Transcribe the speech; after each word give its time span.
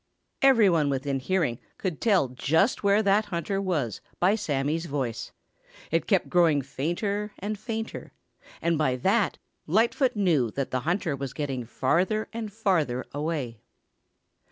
Every 0.41 0.67
one 0.67 0.89
within 0.89 1.19
hearing 1.19 1.59
could 1.77 2.01
tell 2.01 2.29
just 2.29 2.81
where 2.81 3.03
that 3.03 3.25
hunter 3.25 3.61
was 3.61 4.01
by 4.19 4.33
Sammy's 4.33 4.87
voice. 4.87 5.31
It 5.91 6.07
kept 6.07 6.27
growing 6.27 6.63
fainter 6.63 7.33
and 7.37 7.55
fainter, 7.55 8.11
and 8.63 8.79
by 8.79 8.95
that 8.95 9.37
Lightfoot 9.67 10.15
knew 10.15 10.49
that 10.55 10.71
the 10.71 10.79
hunter 10.89 11.15
was 11.15 11.33
getting 11.33 11.65
farther 11.65 12.27
and 12.33 12.51
farther 12.51 13.05
away. 13.13 13.59